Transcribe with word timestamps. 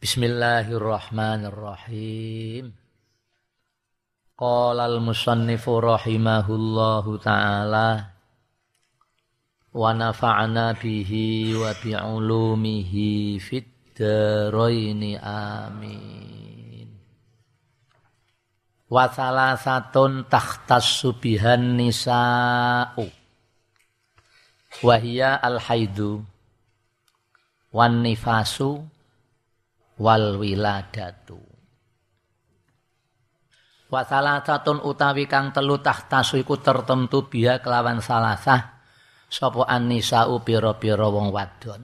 Bismillahirrahmanirrahim. 0.00 2.72
Qala 4.32 4.88
al-musannifu 4.88 5.76
rahimahullahu 5.76 7.20
ta'ala 7.20 8.08
wa 9.76 9.92
nafa'na 9.92 10.72
bihi 10.72 11.52
wa 11.52 11.76
bi'ulumihi 11.76 13.36
fid 13.44 13.68
amin. 15.20 16.88
Wa 18.88 19.04
salasatun 19.04 20.24
takhtas 20.32 20.96
subihan 20.96 21.76
nisa'u. 21.76 23.04
Wahia 24.80 25.36
al-haidu 25.44 26.24
wan 27.68 28.00
nifasu 28.00 28.88
wal 30.00 30.40
wiladatu. 30.40 31.36
Wa 33.90 34.00
salasatun 34.06 34.80
utawi 34.86 35.28
kang 35.28 35.52
telu 35.52 35.82
tahtasu 35.82 36.40
iku 36.40 36.56
tertentu 36.62 37.28
biya 37.28 37.60
kelawan 37.60 38.00
salasah 38.00 38.80
sapa 39.28 39.66
annisau 39.68 40.40
pira-pira 40.40 41.10
wong 41.10 41.28
wadon. 41.28 41.82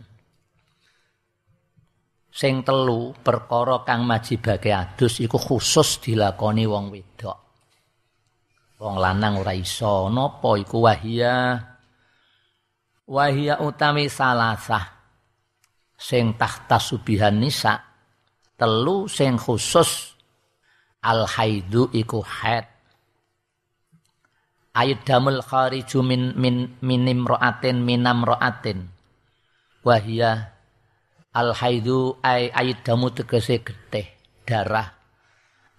Sing 2.32 2.62
telu 2.64 3.12
perkara 3.16 3.84
kang 3.84 4.08
majibake 4.08 4.70
adus 4.72 5.20
iku 5.20 5.36
khusus 5.36 6.00
dilakoni 6.00 6.64
wong 6.64 6.94
wedok. 6.94 7.38
Wong 8.76 8.96
lanang 9.00 9.40
ora 9.40 9.56
iso 9.56 10.12
napa 10.12 10.56
iku 10.60 10.84
wahia? 10.84 11.58
Wahia 13.08 13.60
utawi 13.60 14.06
salasah. 14.06 14.94
Sing 15.96 16.36
tahta 16.36 16.76
subihan 16.76 17.40
nisa 17.40 17.85
telu 18.56 19.04
sing 19.08 19.36
khusus 19.36 20.16
al 21.04 21.28
haidu 21.28 21.92
iku 21.92 22.24
haid. 22.24 22.66
Damul 24.76 25.40
khariju 25.40 26.04
min 26.04 26.36
min 26.36 26.76
minim 26.84 27.24
roatin 27.24 27.80
minam 27.80 28.20
roatin 28.28 28.92
wahia 29.80 30.52
al 31.32 31.56
haidu 31.56 32.20
ay 32.20 32.52
damu 32.84 33.08
tegese 33.08 33.64
getih 33.64 34.08
darah. 34.44 34.92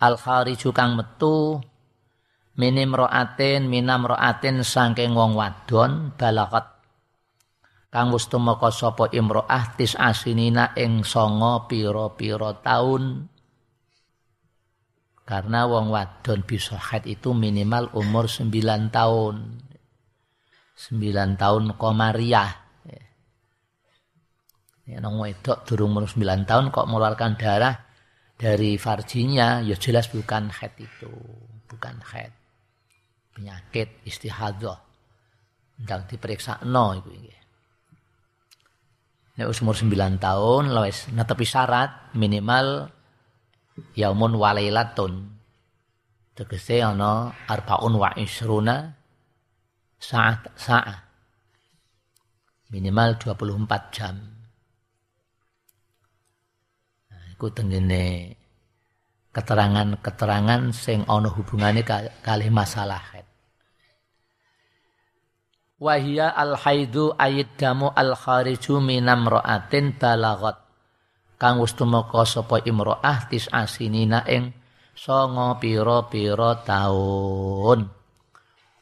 Al 0.01 0.17
khariju 0.17 0.73
kang 0.73 0.97
metu 0.97 1.61
minim 2.57 2.93
roatin 2.93 3.69
minam 3.69 4.09
roatin 4.09 4.65
saking 4.65 5.13
wong 5.13 5.37
wadon 5.37 6.17
balakat 6.17 6.76
kang 7.87 8.11
wis 8.11 8.27
tumeka 8.27 8.67
sapa 8.69 9.07
imro'ah 9.11 9.79
tis 9.79 9.95
asinina 9.95 10.75
ing 10.75 11.07
sanga 11.07 11.65
pira-pira 11.67 12.51
taun. 12.59 13.31
Karena 15.27 15.67
wong 15.67 15.91
wadon 15.91 16.39
bisa 16.47 16.79
haid 16.79 17.03
itu 17.03 17.35
minimal 17.35 17.91
umur 17.91 18.31
9 18.31 18.47
tahun 18.95 19.35
9 20.77 21.41
tahun 21.41 21.63
komariah. 21.75 22.63
Ya 24.87 25.03
nang 25.03 25.19
wedok 25.19 25.67
durung 25.67 25.91
umur 25.91 26.07
9 26.07 26.47
tahun 26.47 26.71
kok 26.71 26.87
mengeluarkan 26.87 27.35
darah 27.35 27.75
dari 28.39 28.79
farjinya 28.79 29.59
ya 29.67 29.75
jelas 29.75 30.07
bukan 30.07 30.47
haid 30.47 30.79
itu 30.79 31.11
bukan 31.67 31.99
haid. 32.07 32.31
Penyakit 33.35 34.07
istihadah. 34.07 34.79
Ndang 35.83 36.07
diperiksa 36.07 36.63
no 36.63 36.95
iku 36.95 37.11
iki 37.11 37.46
Nek 39.37 39.53
umur 39.53 39.77
9 39.77 40.17
tahun 40.17 40.63
wis 40.81 41.13
netepi 41.13 41.45
syarat 41.45 42.09
minimal 42.17 42.89
yaumun 43.93 44.33
walailatun. 44.33 45.29
Tegese 46.33 46.81
ana 46.81 47.37
arbaun 47.45 48.01
wa 48.01 48.09
isruna 48.17 48.97
saat 50.01 50.49
saat. 50.57 51.05
Minimal 52.73 53.21
24 53.21 53.93
jam. 53.93 54.15
Nah, 57.07 57.23
iku 57.31 57.47
tengene 57.53 58.35
keterangan-keterangan 59.31 60.73
sing 60.73 61.05
ana 61.05 61.29
hubungane 61.29 61.85
kali 62.25 62.49
masalah. 62.49 63.26
Wahia 65.77 66.33
al 66.33 66.57
haidu 66.57 67.13
ayid 67.13 67.53
damu 67.53 67.93
al 67.93 68.17
khariju 68.17 68.81
minam 68.81 69.29
ro'atin 69.29 69.93
balagot. 69.93 70.57
Kang 71.37 71.61
wis 71.61 71.77
tumeka 71.77 72.25
sapa 72.25 72.65
imro'ah 72.65 73.29
tis 73.29 73.45
asinina 73.53 74.25
ing 74.25 74.57
songo 74.97 75.61
piro-piro 75.61 76.65
taun. 76.65 77.85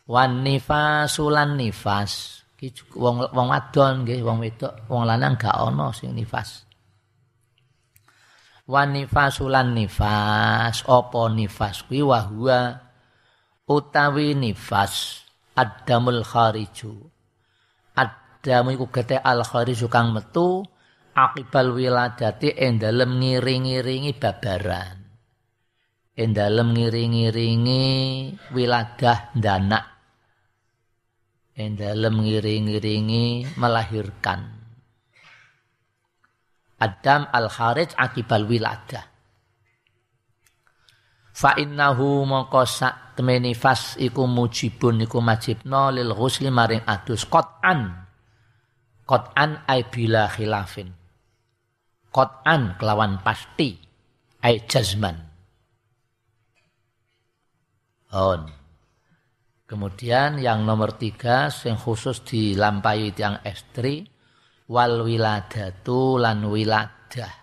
Wan 0.08 0.32
nifasu 0.40 1.28
lan 1.28 1.60
nifas. 1.60 2.40
Wong 2.96 3.28
wong 3.28 3.48
wadon 3.52 4.08
nggih, 4.08 4.24
wong 4.24 4.40
wedok, 4.40 4.88
wong 4.88 5.04
lanang 5.04 5.36
gak 5.36 5.52
ana 5.52 5.92
sing 5.92 6.16
nifas. 6.16 6.64
Wan 8.72 8.96
nifasu 8.96 9.52
lan 9.52 9.76
nifas, 9.76 10.88
apa 10.88 11.22
nifas 11.28 11.84
kuwi 11.86 12.02
wahua 12.02 12.80
utawi 13.68 14.32
nifas 14.32 15.25
Adamul 15.56 16.28
khariju. 16.28 16.92
Adamu 17.96 18.76
iku 18.76 18.92
gete 18.92 19.16
al 19.16 19.40
khariju 19.48 19.88
kang 19.88 20.12
metu 20.12 20.68
akibal 21.16 21.72
wiladati 21.72 22.52
ing 22.52 22.76
dalem 22.84 23.24
ngiring-ngiringi 23.24 24.12
babaran. 24.20 25.00
Ing 26.20 26.30
dalem 26.36 26.76
ngiring-ngiringi 26.76 27.84
wiladah 28.52 29.32
ndanak. 29.40 29.86
Ing 31.56 31.80
dalem 31.80 32.20
ngiring-ngiringi 32.20 33.56
melahirkan. 33.56 34.40
Adam 36.84 37.32
al 37.32 37.48
kharij 37.48 37.96
akibal 37.96 38.44
wiladah. 38.44 39.15
Fa 41.36 41.52
innahu 41.60 42.24
mongko 42.24 42.64
temeni 43.20 43.52
fas 43.52 44.00
iku 44.00 44.24
mujibun 44.24 45.04
iku 45.04 45.20
majibno 45.20 45.92
lil 45.92 46.16
ghusli 46.16 46.48
maring 46.48 46.88
adus. 46.88 47.28
Qat'an. 47.28 47.92
Qat'an 49.04 49.68
ay 49.68 49.84
bila 49.92 50.32
khilafin. 50.32 50.96
Qat'an 52.08 52.80
kelawan 52.80 53.20
pasti 53.20 53.76
ay 54.48 54.64
jazman. 54.64 55.20
On. 58.16 58.48
Kemudian 59.68 60.40
yang 60.40 60.64
nomor 60.64 60.96
tiga 60.96 61.52
yang 61.52 61.76
khusus 61.76 62.24
dilampaui 62.24 63.12
tiang 63.12 63.44
estri 63.44 64.08
wal 64.72 65.04
wiladatu 65.04 66.16
lan 66.16 66.48
wiladah. 66.48 67.34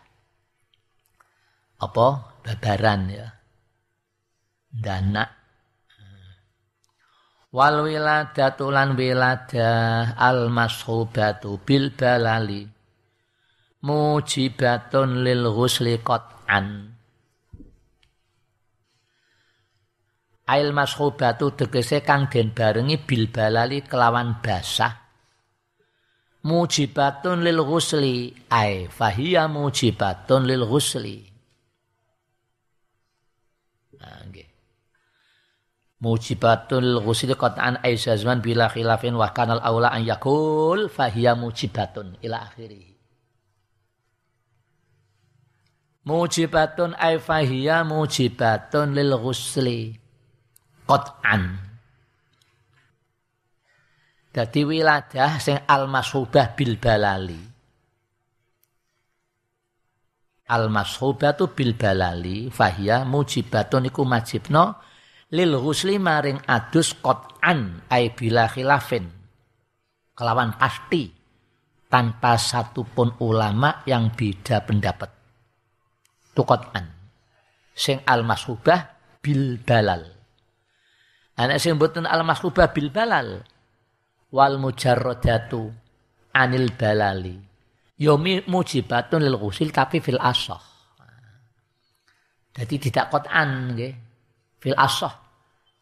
Apa? 1.76 2.08
Babaran 2.40 3.02
ya 3.12 3.41
dana. 4.72 5.28
Wal 7.52 7.84
wiladatu 7.84 8.72
lan 8.72 8.96
wiladah 8.96 10.16
al 10.16 10.48
mashubatu 10.48 11.60
bil 11.60 11.92
balali. 11.92 12.64
Mujibatun 13.84 15.20
lil 15.20 15.44
ghusli 15.52 16.00
qat'an. 16.00 16.88
Ail 20.48 20.68
mashubatu 20.72 21.52
tegese 21.52 22.00
kang 22.00 22.32
den 22.32 22.56
barengi 22.56 22.96
bil 22.96 23.28
balali 23.28 23.84
kelawan 23.84 24.40
basah. 24.40 24.96
Mujibatun 26.48 27.44
lil 27.44 27.60
ghusli 27.60 28.32
ay 28.48 28.88
fahiya 28.88 29.46
mujibatun 29.46 30.48
lil 30.48 30.64
ghusli 30.66 31.32
mujibatul 36.02 36.98
ghusli 36.98 37.30
qat'an 37.38 37.78
ay 37.78 37.94
zaman 37.94 38.42
bila 38.42 38.66
khilafin 38.66 39.14
wa 39.14 39.30
kanal 39.30 39.62
aula 39.62 39.94
an 39.94 40.02
yakul 40.02 40.90
fahiya 40.90 41.38
mujibatun 41.38 42.18
ila 42.26 42.42
akhirih. 42.42 42.90
Mujibatun 46.02 46.98
ay 46.98 47.22
fahiya 47.22 47.86
mujibatun 47.86 48.98
lil 48.98 49.14
ghusli 49.14 49.94
qat'an. 50.90 51.70
Dadi 54.34 54.66
wiladah 54.66 55.38
sing 55.38 55.62
al 55.70 55.86
masubah 55.86 56.58
bil 56.58 56.82
balali. 56.82 57.38
Al 60.50 60.66
masubatu 60.66 61.54
bil 61.54 61.78
balali 61.78 62.50
fahiya 62.50 63.06
mujibatun 63.06 63.86
iku 63.86 64.02
majibno 64.02 64.90
lil 65.32 65.56
ghusli 65.56 65.96
maring 65.96 66.44
adus 66.44 66.92
qat'an 67.00 67.88
ai 67.88 68.12
bila 68.12 68.46
khilafin. 68.52 69.08
Kelawan 70.12 70.52
pasti 70.60 71.08
tanpa 71.88 72.36
satupun 72.36 73.16
ulama 73.24 73.80
yang 73.88 74.12
beda 74.12 74.60
pendapat. 74.68 75.08
Tukotan 76.36 76.86
sing 77.72 78.04
al 78.04 78.28
masrubah 78.28 78.92
bil 79.24 79.56
balal. 79.64 80.04
Anak 81.40 81.56
sing 81.64 81.80
mboten 81.80 82.04
al 82.04 82.20
masrubah 82.28 82.68
bil 82.76 82.92
balal 82.92 83.40
wal 84.36 84.60
mujarradatu 84.60 85.72
anil 86.36 86.76
balali. 86.76 87.36
Yomi 87.96 88.44
mujibatun 88.44 89.24
lil 89.24 89.40
ghusil 89.40 89.72
tapi 89.72 90.04
fil 90.04 90.20
asah. 90.20 90.60
Jadi 92.52 92.76
tidak 92.76 93.08
kotan 93.08 93.80
fil 94.60 94.76
asah 94.76 95.21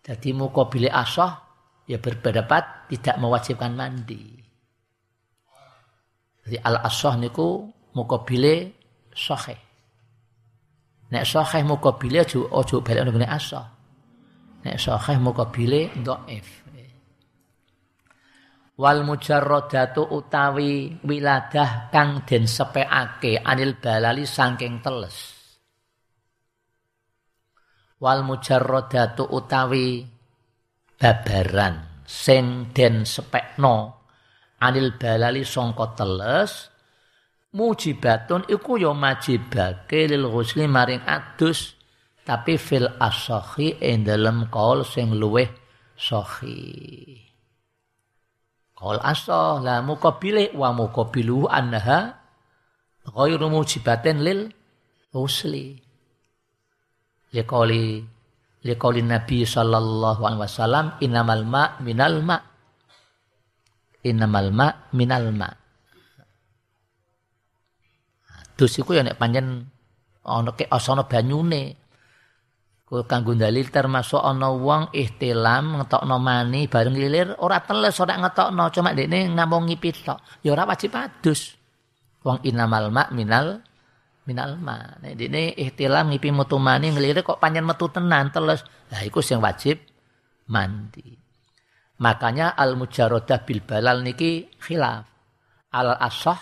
jadi 0.00 0.31
mukabili 0.32 0.88
asah 0.88 1.41
ya 1.85 2.00
berpendapat 2.00 2.88
tidak 2.88 3.17
mewajibkan 3.20 3.73
mandi. 3.76 4.41
Jadi 6.47 6.56
al 6.64 6.81
asah 6.82 7.20
niku 7.20 7.69
mukabile 7.93 8.73
sahih. 9.12 9.58
Nek 11.11 11.26
sahih 11.26 11.62
mukabile 11.67 12.25
ojo 12.25 12.49
ojo 12.49 12.76
balik 12.81 13.05
ngene 13.11 13.29
asah. 13.29 13.67
Nek 14.64 14.76
sahih 14.81 15.20
mukabile 15.20 15.93
dhaif 16.00 16.61
wal 18.81 19.05
mujarradatu 19.05 20.08
utawi 20.08 20.96
wiladah 21.05 21.93
kang 21.93 22.25
den 22.25 22.49
sepeake 22.49 23.37
anil 23.44 23.76
balali 23.76 24.25
saking 24.25 24.81
teles 24.81 25.39
wal 28.00 28.25
mujarradatu 28.25 29.29
utawi 29.29 30.02
babaran 30.97 32.05
sing 32.08 32.73
den 32.75 33.05
sepekno 33.05 34.00
anil 34.58 34.97
balali 34.97 35.44
sangka 35.44 35.94
teles 35.94 36.73
mujibatun 37.55 38.49
iku 38.49 38.81
ya 38.81 38.93
majibake 38.97 40.11
lil 40.11 40.26
ghusli 40.26 40.64
maring 40.64 41.05
adus 41.05 41.76
tapi 42.25 42.56
fil 42.56 42.88
asahi 42.99 43.81
ing 43.85 44.08
dalem 44.08 44.49
kaul 44.49 44.82
sing 44.82 45.12
luweh 45.14 45.49
sahih 45.94 47.31
Kol 48.81 48.96
asoh 48.96 49.61
la 49.61 49.85
mukabili 49.85 50.56
wa 50.56 50.73
mukabilu 50.73 51.44
annaha 51.44 52.17
ghairu 53.05 53.53
lil 54.25 54.41
usli. 55.12 55.89
Liqali 57.31 58.03
liqali 58.67 59.00
Nabi 59.06 59.47
sallallahu 59.47 60.23
alaihi 60.27 60.43
wasallam 60.43 60.87
innamal 61.00 61.44
ma 61.47 61.79
minal 61.81 62.21
ma. 62.21 62.37
Innamal 64.05 64.49
ma 64.50 64.69
minal 64.93 65.31
ma. 65.31 65.49
Dus 68.59 68.77
iku 68.77 68.93
ya 68.93 69.06
nek 69.06 69.17
ana 70.21 70.53
ke 70.53 70.69
asana 70.69 71.09
banyune 71.09 71.81
kanggo 72.91 73.38
dalil 73.38 73.71
termasuk 73.71 74.19
ana 74.19 74.50
wong 74.50 74.91
ihtilam 74.91 75.79
ngetokno 75.79 76.19
mani 76.19 76.67
bareng 76.67 76.99
lilir 76.99 77.38
ora 77.38 77.62
teles 77.62 77.94
ora 78.03 78.19
ngetokno 78.19 78.67
cuma 78.75 78.91
dekne 78.99 79.31
ngamung 79.31 79.71
ngipit 79.71 80.03
tok 80.03 80.19
ya 80.43 80.50
ora 80.59 80.67
wajib 80.67 80.99
adus 80.99 81.55
wong 82.27 82.43
inamal 82.43 82.91
ma 82.91 83.06
minal 83.15 83.62
minal 84.31 84.55
ma 84.62 84.79
nek 85.03 85.19
dekne 85.19 85.59
ihtilam 85.59 86.15
ngipi 86.15 86.31
metu 86.31 86.62
mani 86.62 86.94
ngelilir 86.94 87.27
kok 87.27 87.43
panjen 87.43 87.67
metu 87.67 87.91
tenan 87.91 88.31
teles 88.31 88.62
lah 88.94 89.03
iku 89.03 89.19
sing 89.19 89.43
wajib 89.43 89.82
mandi 90.47 91.19
makanya 91.99 92.55
al 92.55 92.79
mujarradah 92.79 93.43
bil 93.43 93.67
balal 93.67 94.06
niki 94.06 94.47
khilaf 94.62 95.03
al 95.75 95.99
asah 95.99 96.38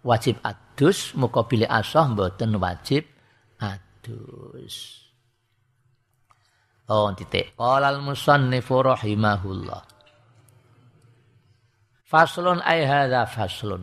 wajib 0.00 0.40
adus 0.40 1.12
mukabili 1.12 1.68
asah 1.68 2.08
mboten 2.08 2.56
wajib 2.56 3.04
adus 3.60 5.06
Oh 6.86 7.10
titik. 7.18 7.58
Qala 7.58 7.90
al-musannifu 7.90 8.78
rahimahullah. 8.78 9.82
Faslun 12.06 12.62
ay 12.62 12.86
hadza 12.86 13.26
faslun. 13.26 13.82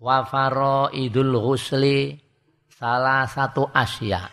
Wa 0.00 0.24
faraidul 0.24 1.36
ghusli 1.36 2.16
salah 2.82 3.22
satu 3.30 3.70
asya. 3.70 4.26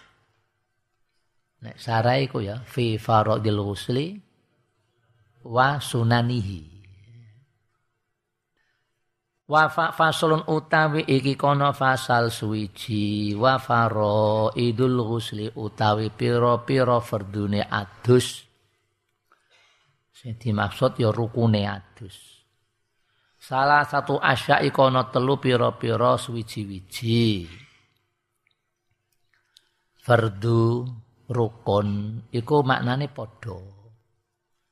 Nek 1.62 1.78
sarai 1.78 2.25
ku 2.25 2.42
ya 2.42 2.66
fi 2.66 2.98
faraidil 2.98 3.62
ghusli 3.62 4.18
wa 5.46 5.78
sunanihi. 5.78 6.81
wa 9.50 9.66
faslun 9.66 10.46
utawi 10.46 11.01
iki 11.10 11.34
kono 11.34 11.74
fasal 11.74 12.30
suwiji 12.30 13.34
wa 13.34 13.57
faro 13.57 14.54
idul 14.54 15.01
ghusli 15.01 15.50
utawi 15.57 16.13
pira-pira 16.13 17.01
fardune 17.01 17.66
adus 17.66 18.46
sing 20.13 20.38
dimaksud 20.38 21.01
ya 21.01 21.10
rukune 21.10 21.66
adus 21.66 22.46
salah 23.42 23.81
satu 23.90 24.22
asya 24.22 24.62
ikono 24.62 25.10
telu 25.10 25.42
pira-pira 25.42 26.13
suwiji-wiji 26.22 27.50
fardu 30.10 30.90
rukun 31.30 31.90
iku 32.34 32.66
maknane 32.66 33.14
padha 33.14 33.62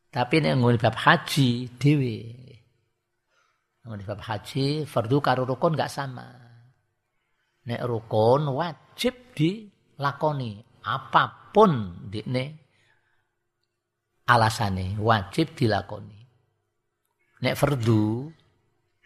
tapi 0.10 0.42
nek 0.42 0.58
ngene 0.58 0.82
bab 0.82 0.98
haji 0.98 1.78
dhewe 1.78 2.18
di 3.96 4.04
bab 4.04 4.20
haji, 4.20 4.84
fardu 4.84 5.24
karo 5.24 5.48
rukun 5.48 5.72
gak 5.80 5.88
sama. 5.88 6.28
Nek 7.72 7.82
rukun 7.88 8.52
wajib 8.52 9.32
dilakoni 9.32 10.60
apa 10.84 11.52
pun 11.56 12.04
dikne 12.12 12.44
alasane 14.28 15.00
wajib 15.00 15.56
dilakoni. 15.56 16.20
Nek 17.48 17.56
fardu 17.56 18.28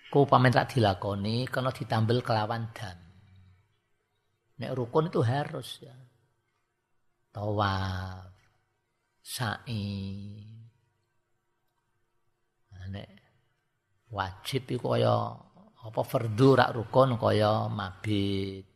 ku 0.10 0.26
pamen 0.26 0.50
tak 0.50 0.74
dilakoni 0.74 1.46
kena 1.46 1.70
ditambel 1.70 2.26
kelawan 2.26 2.74
dam. 2.74 2.98
Nek 4.58 4.74
rukun 4.74 5.14
itu 5.14 5.22
harus 5.22 5.78
ya. 5.86 5.94
Tawaf, 7.32 8.28
sa'i. 9.24 9.88
Nah, 12.76 12.86
nek 12.92 13.10
wajib 14.12 14.68
iku 14.68 15.00
kaya 15.00 15.16
apa 15.82 16.02
fardu 16.04 16.50
rak 16.60 16.76
rukun 16.76 17.16
kaya 17.16 17.72
mabit 17.72 18.68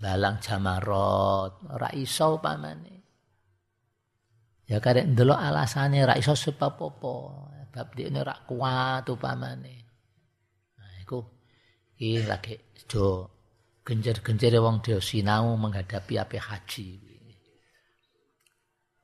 lalang 0.00 0.40
jamarot 0.40 1.60
ora 1.68 1.92
iso 1.92 2.40
pamane 2.40 2.96
ya 4.64 4.80
karek 4.80 5.12
ndelok 5.12 5.36
alasane 5.36 6.00
ora 6.00 6.16
iso 6.16 6.32
sebab 6.32 6.74
apa 6.80 7.12
bab 7.70 7.94
ini 7.94 8.18
rak 8.18 8.50
kuat 8.50 9.06
upamane. 9.06 9.76
Nah 10.74 10.94
iku 11.02 11.18
iki 11.94 12.26
lagi 12.26 12.54
do 12.90 13.30
genjer-genjere 13.86 14.58
wong 14.58 14.82
dia 14.82 14.98
sinau 14.98 15.54
menghadapi 15.54 16.14
api 16.18 16.38
haji 16.38 17.09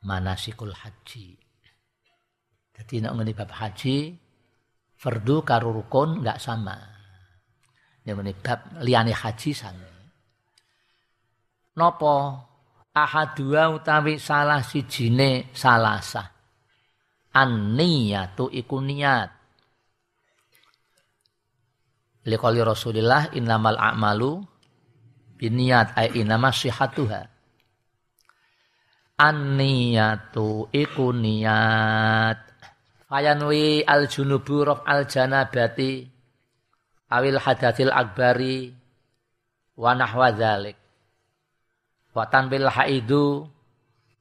manasikul 0.06 0.70
haji 0.70 1.46
jadi 2.76 3.08
nek 3.08 3.12
ngene 3.16 3.32
bab 3.32 3.50
haji 3.56 4.12
fardu 5.00 5.40
karo 5.48 5.72
rukun 5.72 6.20
enggak 6.20 6.36
sama. 6.36 6.76
Ini 8.04 8.32
bab 8.44 8.84
liyane 8.84 9.16
haji 9.16 9.50
sama. 9.56 9.90
Nopo 11.80 12.14
ahadua 12.92 13.72
utawi 13.72 14.20
salah 14.20 14.60
sijine 14.60 15.52
salasa. 15.56 16.36
An-niyatu 17.36 18.48
iku 18.48 18.80
niat. 18.80 19.28
Liqali 22.26 22.60
Rasulillah 22.64 23.32
innamal 23.36 23.76
a'malu 23.76 24.40
biniyat 25.36 25.96
ay 25.96 26.16
inama 26.20 26.48
sihatuha. 26.52 27.35
An-niyatu 29.16 30.68
iku 30.76 31.08
niat. 31.16 32.36
Fayanwi 33.08 33.80
al 33.80 34.12
junubu 34.12 34.60
rof 34.60 34.84
al 34.84 35.08
janabati 35.08 36.04
awil 37.08 37.40
hadatil 37.40 37.88
akbari 37.88 38.74
wa 39.78 39.94
nahwa 39.94 40.34
dzalik 40.34 40.76
wa 42.12 42.26
tanbil 42.26 42.66
haidu 42.66 43.46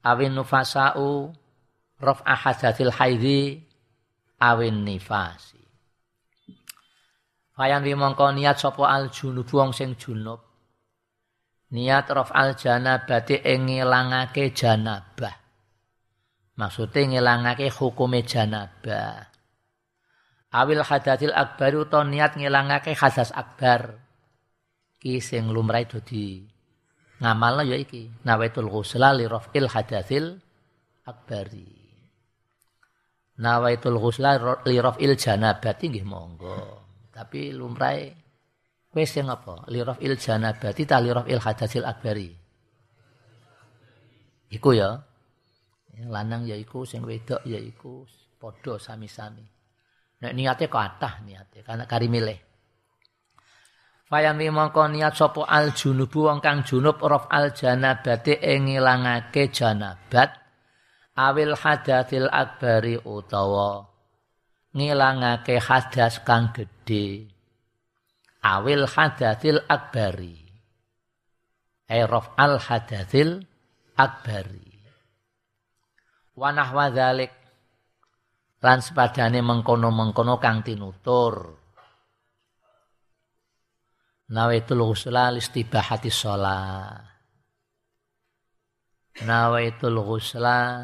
awin 0.05 0.37
nufasau 0.37 1.33
rof 1.97 2.19
ahadatil 2.23 2.93
haidi 2.93 3.65
awin 4.37 4.85
nifasi. 4.85 5.59
Fayan 7.57 7.83
mongko 7.83 8.31
niat 8.37 8.61
sapa 8.61 8.85
al 8.85 9.09
junub 9.09 9.49
wong 9.49 9.73
sing 9.73 9.97
junub. 9.97 10.44
Niat 11.73 12.05
rof 12.13 12.29
al 12.29 12.53
janabati 12.53 13.41
ing 13.41 13.71
ngilangake 13.71 14.53
janabah. 14.53 15.35
Maksudnya 16.55 17.09
ngilangake 17.09 17.73
hukume 17.73 18.21
janabah. 18.21 19.33
Awil 20.55 20.85
hadatil 20.85 21.35
akbar 21.35 21.73
utawa 21.75 22.05
niat 22.05 22.37
ngilangake 22.37 22.93
hadas 22.93 23.33
akbar. 23.33 23.97
Ki 25.01 25.19
sing 25.19 25.49
lumrah 25.51 25.83
dadi 25.83 26.55
ngamalna 27.19 27.63
ya 27.63 27.79
iki 27.79 28.11
nawaitul 28.27 28.67
ghusla 28.67 29.15
li 29.15 29.25
raf'il 29.27 29.71
hadatsil 29.71 30.35
akbari 31.07 31.71
nawaitul 33.39 33.99
ghusla 33.99 34.59
li 34.67 34.77
raf'il 34.79 35.15
janabati 35.15 35.85
nggih 35.91 36.07
monggo 36.07 36.59
tapi 37.15 37.55
lumrahe 37.55 38.24
wis 38.95 39.11
sing 39.11 39.27
apa? 39.27 39.67
Li 39.67 39.83
raf'il 39.83 40.15
janabati 40.15 40.87
ta 40.87 41.03
li 41.03 41.11
raf'il 41.11 41.43
hadatsil 41.43 41.83
akbari. 41.83 42.31
Iku 44.55 44.69
ya. 44.71 44.95
Lanang 46.07 46.47
ya 46.47 46.55
iku 46.55 46.87
sing 46.87 47.03
wedok 47.03 47.43
ya 47.43 47.59
iku 47.59 48.07
padha 48.39 48.79
sami-sami. 48.79 49.43
Nek 50.23 50.31
niate 50.31 50.71
kathah 50.71 51.23
niate 51.27 51.59
karena 51.63 51.83
kari 51.83 52.07
milih. 52.07 52.39
Fayan 54.05 54.37
mongko 54.37 54.85
niat 54.91 55.17
sapa 55.17 55.49
al 55.49 55.73
junubu 55.73 56.29
wong 56.29 56.37
kang 56.37 56.61
junub 56.61 57.01
raf 57.01 57.25
al 57.27 57.51
janabati 57.51 58.37
ing 58.37 58.69
ngilangake 58.69 59.49
janabat 59.49 60.29
awil 61.17 61.57
hadatsil 61.57 62.29
akbari 62.29 63.01
utawa 63.01 63.89
ngilangake 64.77 65.57
hadas 65.57 66.21
kang 66.21 66.53
gedhe 66.53 67.34
awil 68.45 68.85
hadatsil 68.85 69.65
akbari. 69.65 70.37
Ay 71.89 72.05
al 72.05 72.61
hadatsil 72.61 73.41
akbari. 73.97 74.69
Wa 76.37 76.53
nahwa 76.53 76.93
lan 78.65 78.81
sepadane 78.81 79.41
mengkono-mengkono 79.45 80.37
kang 80.41 80.65
tinutur. 80.65 81.53
Nawaitul 84.25 84.81
ghusla 84.81 85.29
listibahati 85.29 86.09
sholat. 86.09 86.97
Nawaitul 89.21 90.01
ghusla 90.01 90.81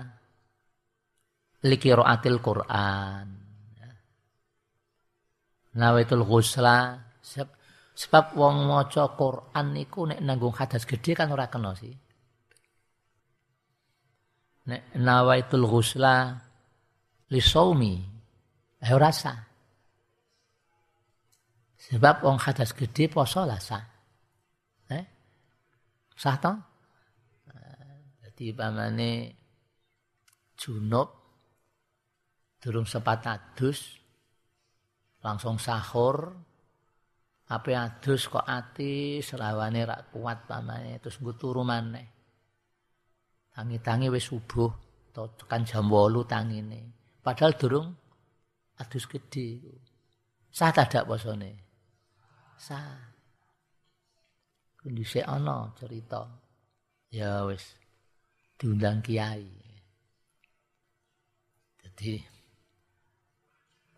likiraatil 1.66 2.38
Quran. 2.38 3.28
Nawaitul 5.74 6.22
ghusla 6.22 7.11
sebab 7.96 8.34
wong 8.36 8.66
maca 8.66 9.14
Quran 9.14 9.66
niku 9.78 10.10
nek 10.10 10.20
nanggung 10.26 10.56
hadas 10.58 10.84
gede 10.90 11.14
kan 11.14 11.30
ora 11.30 11.48
kena 11.48 11.72
sih 11.78 11.94
nek 14.68 14.98
nawaitul 14.98 15.66
ghusla 15.70 16.34
li 17.32 17.42
saumi 17.42 17.94
eh 18.82 18.92
ora 18.92 19.12
sah 19.14 19.52
Sebab 21.82 22.22
wong 22.22 22.38
hadas 22.38 22.78
gede 22.78 23.10
poso 23.10 23.42
lah 23.42 23.58
sah. 23.58 23.82
Eh? 24.94 25.06
Sah 26.14 26.38
toh? 26.38 26.58
Jadi 28.22 28.54
pamane 28.54 29.12
junub 30.54 31.10
durung 32.62 32.86
sempat 32.86 33.26
adus 33.26 33.98
langsung 35.26 35.58
sahur 35.58 36.30
apa 37.52 37.70
adus 37.76 38.32
kok 38.32 38.48
ati 38.48 39.20
selawane 39.20 39.84
rak 39.84 40.16
kuat 40.16 40.48
pamane 40.48 41.04
terus 41.04 41.20
nggo 41.20 41.36
turu 41.36 41.68
maneh 41.68 42.08
tangi-tangi 43.52 44.08
wis 44.08 44.32
subuh 44.32 44.72
tekan 45.12 45.68
jam 45.68 45.92
8 45.92 46.24
tangine 46.24 46.96
padahal 47.20 47.52
durung 47.60 47.88
adus 48.80 49.04
gede 49.12 49.60
sah 50.48 50.72
tak 50.72 51.04
posone 51.04 51.72
sah. 52.62 52.94
Kondisi 54.78 55.18
ana 55.26 55.74
cerita. 55.74 56.30
Ya 57.10 57.42
wis 57.50 57.74
diundang 58.62 59.02
kiai. 59.02 59.50
Jadi 61.82 62.22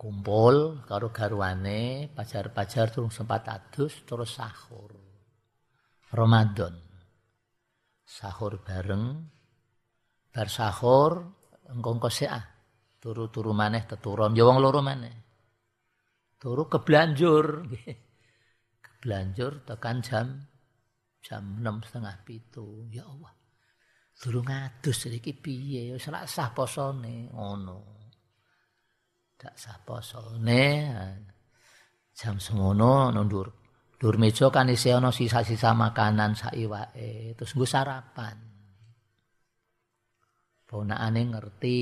kumpul 0.04 0.84
karo 0.84 1.16
garwane, 1.16 2.12
pajar-pajar 2.12 2.92
turun 2.92 3.08
sempat 3.08 3.48
adus 3.48 4.04
terus 4.04 4.36
sahur. 4.36 4.92
Ramadan. 6.12 6.76
Sahur 8.04 8.60
bareng. 8.60 9.24
Bar 10.28 10.52
sahur 10.52 11.24
engko 11.72 12.04
ah 12.28 12.44
turu-turu 13.00 13.56
maneh 13.56 13.88
teturun 13.88 14.36
ya 14.36 14.44
wong 14.44 14.60
loro 14.60 14.84
maneh. 14.84 15.16
Turu 16.36 16.68
keblanjur 16.68 17.64
Belanjur 19.00 19.64
tekan 19.68 20.00
jam 20.04 20.28
jam 21.24 21.44
enam 21.64 21.80
setengah 21.80 22.24
pitu. 22.28 22.92
Ya 22.92 23.08
Allah. 23.08 23.32
Durung 24.20 24.48
ngadus 24.48 25.08
iki 25.08 25.32
piye 25.36 25.96
wis 25.96 26.08
ora 26.12 26.28
sah 26.28 26.52
posone 26.52 27.32
ngono. 27.32 28.03
Dak 29.40 29.56
sah 29.60 29.78
posone. 29.82 30.66
Jam 32.14 32.38
semono 32.38 33.10
nundur. 33.10 33.48
Dur 34.04 34.20
meja 34.20 34.52
kan 34.52 34.68
isi 34.68 34.92
ana 34.92 35.16
sisa-sisa 35.16 35.72
makanan 35.72 36.36
sak 36.36 36.60
iwake, 36.60 37.40
terus 37.40 37.56
nggo 37.56 37.64
sarapan. 37.64 38.36
Ponakane 40.68 41.22
ngerti, 41.24 41.80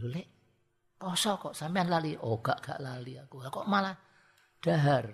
lho 0.00 0.06
lek 0.08 0.28
poso 0.96 1.36
kok 1.36 1.52
sampean 1.52 1.92
lali? 1.92 2.16
Oh 2.16 2.40
gak 2.40 2.64
gak 2.64 2.80
lali 2.80 3.20
aku. 3.20 3.44
Kok 3.44 3.68
malah 3.68 3.92
dahar. 4.64 5.12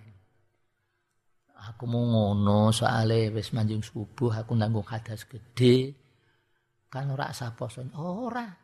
Aku 1.63 1.91
mau 1.91 2.07
ngono 2.07 2.71
soale 2.71 3.35
wis 3.35 3.51
manjing 3.51 3.83
subuh 3.83 4.31
aku 4.31 4.55
nanggung 4.55 4.87
hadas 4.87 5.27
gede. 5.27 5.95
Kan 6.87 7.11
ora 7.11 7.35
sah 7.35 7.51
poso. 7.59 7.83
Oh, 7.99 8.31
ora. 8.31 8.62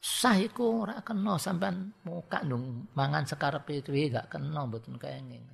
Sah 0.00 0.36
iku 0.38 0.86
ora 0.86 1.00
kena 1.02 1.40
sampean 1.40 1.92
muka 2.06 2.44
nung 2.46 2.86
mangan 2.94 3.26
sekarepe 3.26 3.82
dhewe 3.82 4.12
gak 4.12 4.32
kena 4.32 4.64
mboten 4.68 5.00
kenging. 5.00 5.44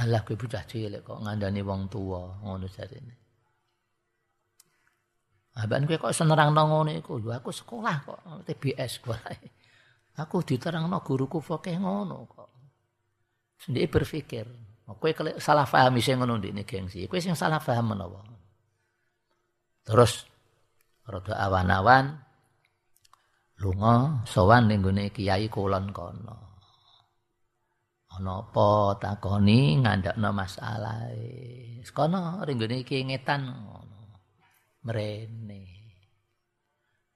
Alah 0.00 0.24
kowe 0.24 0.36
bocah 0.36 0.64
cilik 0.64 1.04
kok 1.04 1.20
ngandani 1.20 1.60
wong 1.60 1.92
tua 1.92 2.40
ngono 2.40 2.64
jarene. 2.66 3.14
Aban 5.60 5.84
kowe 5.84 6.00
kok 6.08 6.16
senerangno 6.16 6.62
ngono 6.64 6.90
iku. 6.96 7.20
Aku 7.28 7.52
sekolah 7.52 7.96
kok 8.02 8.20
TBS 8.48 8.92
kok. 9.04 9.20
Aku 10.22 10.44
diterangno 10.44 11.00
guruku 11.04 11.40
fakih 11.44 11.76
ngono 11.80 12.24
kok. 12.28 12.50
Sendiri 13.62 13.86
berpikir, 13.86 14.44
Oh, 14.90 14.98
kowe 14.98 15.08
salah 15.38 15.62
paham 15.62 15.94
sing 16.02 16.18
ngono 16.18 16.42
ndekne 16.42 16.66
gengsi. 16.66 17.06
Kowe 17.06 17.22
sing 17.22 17.38
salah 17.38 17.62
paham 17.62 17.94
menapa? 17.94 18.26
Terus 19.86 20.26
rada 21.06 21.38
awan-awan 21.38 22.18
lunga 23.60 24.24
sowan 24.24 24.70
ning 24.70 24.80
gone 24.80 25.12
kiai 25.12 25.50
kulon 25.52 25.92
kono. 25.92 26.36
Ana 28.12 28.44
apa 28.44 28.68
takoni 29.00 29.80
ngandakno 29.80 30.30
masalah. 30.32 31.08
Kono 31.92 32.44
ring 32.44 32.56
gone 32.60 32.76
iki 32.84 33.04
ngetan 33.08 33.42
ngono. 33.48 34.00
Mrene. 34.88 35.62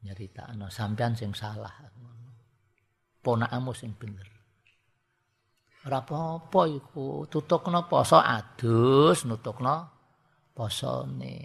Nyeritakno 0.04 0.66
sampean 0.72 1.12
sing 1.16 1.32
salah 1.32 1.72
ngono. 1.96 2.32
Ponakmu 3.20 3.72
sing 3.76 3.92
bener. 3.96 4.36
Ora 5.86 6.02
apa-apa 6.02 6.66
iku, 6.66 7.30
tutukno 7.30 7.86
poso 7.86 8.18
adus, 8.18 9.22
nutukno 9.22 9.76
posone. 10.50 11.38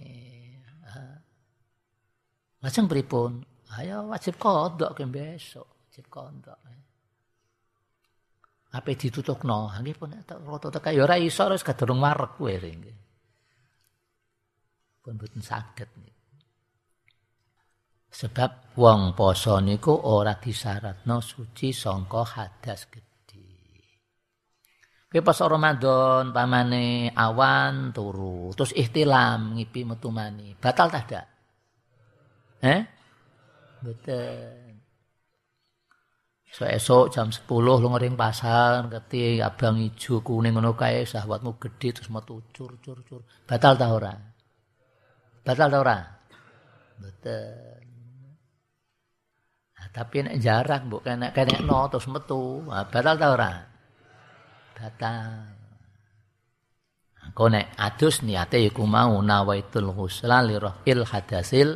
Lajeng 2.62 2.90
pripun? 2.90 3.51
Ayo 3.80 4.12
wajib 4.12 4.36
kodok 4.36 5.00
ke 5.00 5.08
besok, 5.08 5.88
wajib 5.88 6.06
kodok. 6.12 6.60
Apa 8.72 8.88
ditutukno? 8.96 9.68
Nggih 9.68 9.96
pun 10.00 10.16
tak 10.24 10.40
foto 10.44 10.72
tak 10.72 10.96
ya 10.96 11.04
ora 11.04 11.20
iso 11.20 11.44
wis 11.52 11.64
kadurung 11.64 12.00
warek 12.00 12.40
kowe 12.40 12.52
nggih. 12.52 12.98
Pun 15.04 15.16
mboten. 15.20 15.44
Sebab 18.12 18.76
wong 18.76 19.16
poso 19.16 19.60
niku 19.64 19.92
ora 19.92 20.36
disyaratno 20.36 21.20
suci 21.20 21.72
sangka 21.76 22.24
hadas 22.24 22.88
gede. 22.92 23.44
Kowe 25.12 25.20
pas 25.20 25.40
Ramadan 25.44 26.32
pamane 26.32 27.12
awan 27.12 27.92
turu, 27.92 28.56
terus 28.56 28.72
ihtilam 28.72 29.60
ngipi 29.60 29.84
metu 29.84 30.08
mani. 30.16 30.56
Batal 30.56 30.88
tak 30.88 31.04
ada? 31.12 31.22
Eh? 32.64 33.01
Betul. 33.82 34.72
So 36.52 36.68
esok 36.68 37.16
jam 37.16 37.32
10 37.32 37.48
lu 37.48 37.88
ngering 37.88 38.20
pasar 38.20 38.84
ngerti 38.92 39.40
abang 39.40 39.80
ijo 39.80 40.20
kuning 40.20 40.52
ngono 40.52 40.76
kae 40.76 41.08
sahabatmu 41.08 41.56
gede 41.56 41.96
terus 41.96 42.12
metu 42.12 42.44
cur 42.52 42.76
cur 42.84 43.00
cur. 43.08 43.24
Batal 43.48 43.80
ta 43.80 43.88
ora? 43.96 44.12
Batal 45.48 45.72
ta 45.72 45.78
ora? 45.80 45.98
Betul. 47.00 47.80
Nah, 49.80 49.88
tapi 49.96 50.18
nek 50.28 50.38
jarak 50.44 50.86
mbok 50.92 51.02
kene 51.08 51.28
kene 51.32 51.64
no 51.64 51.88
terus 51.88 52.12
metu, 52.12 52.68
nah, 52.68 52.84
batal 52.84 53.16
ta 53.16 53.28
ora? 53.32 53.52
batal. 54.82 55.56
Engko 57.22 57.46
nek 57.54 57.78
adus 57.78 58.26
niate 58.26 58.58
iku 58.60 58.84
mau 58.90 59.14
nawaitul 59.22 59.94
ghusla 59.94 60.42
li 60.42 60.58
il 60.90 61.02
hadasil 61.06 61.70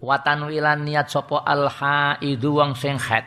watan 0.00 0.48
wilan 0.48 0.84
niat 0.84 1.08
sapa 1.08 1.42
al 1.44 1.68
haidu 1.68 2.56
wong 2.56 2.76
sing 2.76 2.96
haid. 3.00 3.24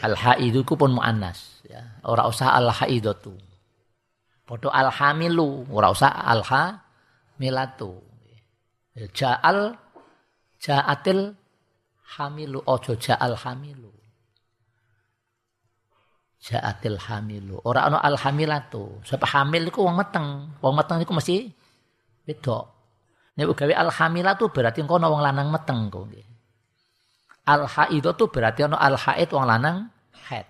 Al 0.00 0.14
haidu 0.16 0.62
ku 0.64 0.78
pun 0.78 0.94
muannas 0.96 1.60
ya. 1.66 2.00
Ora 2.06 2.26
usah 2.30 2.56
al 2.56 2.70
haidatu. 2.70 3.34
Padha 4.46 4.70
al 4.74 4.90
hamilu, 4.90 5.66
ora 5.70 5.92
usah 5.92 6.10
al 6.10 6.42
hamilatu. 6.42 8.02
Ja'al 9.00 9.78
ja'atil 10.58 11.38
hamilu 12.18 12.58
ojo 12.66 12.98
ja'al 12.98 13.38
hamilu. 13.38 13.92
Ja'atil 16.40 16.98
hamilu. 16.98 17.60
Ora 17.62 17.86
ana 17.86 18.00
al 18.00 18.16
hamilatu. 18.16 19.04
Sebab 19.04 19.28
hamil 19.28 19.68
iku 19.68 19.84
wong 19.84 19.96
meteng. 20.00 20.56
Wong 20.58 20.74
meteng 20.74 20.98
iku 21.04 21.12
mesti 21.12 21.52
wedok. 22.24 22.79
Nek 23.40 23.56
gawe 23.56 23.72
al 23.72 23.88
hamilatu 23.88 24.52
berarti 24.52 24.84
kono 24.84 25.08
wong 25.08 25.24
lanang 25.24 25.48
meteng 25.48 25.88
kok 25.88 26.04
nggih. 26.12 26.28
Al 27.48 27.64
haidatu 27.64 28.28
berarti 28.28 28.68
ana 28.68 28.76
al 28.76 29.00
haid 29.00 29.32
wong 29.32 29.48
lanang 29.48 29.88
haid. 30.28 30.44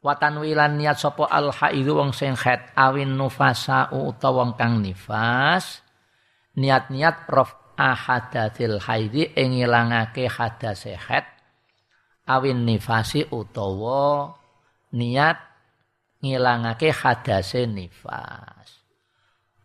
Watan 0.00 0.40
wilan 0.40 0.80
niat 0.80 0.96
sapa 0.96 1.28
al 1.28 1.52
haidu 1.52 2.00
wong 2.00 2.16
sing 2.16 2.32
haid 2.32 2.64
awin 2.72 3.12
nufasa 3.12 3.92
utawa 3.92 4.40
wong 4.40 4.50
kang 4.56 4.80
nifas 4.80 5.84
niat-niat 6.56 7.28
rof 7.28 7.76
ahadatil 7.76 8.80
haidi 8.80 9.36
ing 9.36 9.52
ngilangake 9.52 10.32
hadase 10.32 10.96
haid 10.96 11.28
awin 12.24 12.64
nifasi 12.64 13.28
utawa 13.28 14.32
niat 14.96 15.36
ngilangake 16.24 16.88
hadase 16.88 17.68
nifas 17.68 18.81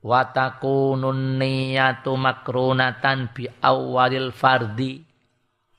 wa 0.03 0.21
takunun 0.29 1.41
niyatu 1.41 2.13
makrunatan 2.13 3.33
bi 3.33 3.49
awalil 3.61 4.29
fardi 4.29 5.01